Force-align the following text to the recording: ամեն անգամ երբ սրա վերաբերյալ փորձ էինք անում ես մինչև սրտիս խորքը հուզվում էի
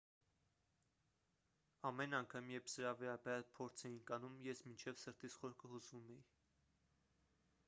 ամեն 1.89 2.19
անգամ 2.21 2.49
երբ 2.53 2.73
սրա 2.77 2.95
վերաբերյալ 3.03 3.47
փորձ 3.61 3.87
էինք 3.91 4.13
անում 4.19 4.43
ես 4.49 4.65
մինչև 4.71 4.99
սրտիս 5.05 5.39
խորքը 5.43 5.73
հուզվում 5.75 6.13
էի 6.17 6.23